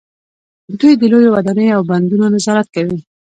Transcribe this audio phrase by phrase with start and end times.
[0.79, 2.97] دوی د لویو ودانیو او بندونو نظارت کوي.